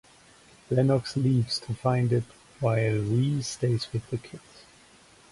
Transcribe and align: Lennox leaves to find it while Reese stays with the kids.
Lennox 0.71 1.15
leaves 1.15 1.59
to 1.59 1.75
find 1.75 2.11
it 2.11 2.23
while 2.59 2.95
Reese 2.95 3.49
stays 3.49 3.93
with 3.93 4.09
the 4.09 4.17
kids. 4.17 4.63